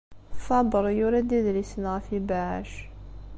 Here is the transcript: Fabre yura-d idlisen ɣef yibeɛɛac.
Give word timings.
Fabre 0.45 0.91
yura-d 0.97 1.29
idlisen 1.37 1.85
ɣef 1.93 2.05
yibeɛɛac. 2.13 2.71